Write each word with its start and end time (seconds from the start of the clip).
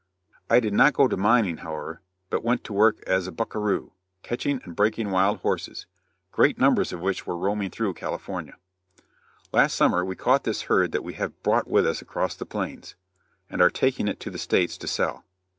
I 0.49 0.59
did 0.59 0.73
not 0.73 0.93
go 0.93 1.07
to 1.07 1.15
mining, 1.15 1.57
however, 1.57 2.01
but 2.31 2.43
went 2.43 2.63
to 2.63 2.73
work 2.73 3.03
as 3.05 3.27
a 3.27 3.31
bocarro 3.31 3.91
catching 4.23 4.59
and 4.63 4.75
breaking 4.75 5.11
wild 5.11 5.41
horses, 5.41 5.85
great 6.31 6.57
numbers 6.57 6.91
of 6.91 7.01
which 7.01 7.27
were 7.27 7.37
roaming 7.37 7.69
through 7.69 7.93
California. 7.93 8.57
Last 9.51 9.75
summer 9.75 10.03
we 10.03 10.15
caught 10.15 10.43
this 10.43 10.63
herd 10.63 10.91
that 10.93 11.03
we 11.03 11.13
have 11.13 11.43
brought 11.43 11.67
with 11.67 11.85
us 11.85 12.01
across 12.01 12.33
the 12.33 12.47
plains, 12.47 12.95
and 13.47 13.61
are 13.61 13.69
taking 13.69 14.07
it 14.07 14.19
to 14.21 14.31
the 14.31 14.39
States 14.39 14.75
to 14.79 14.87
sell. 14.87 15.23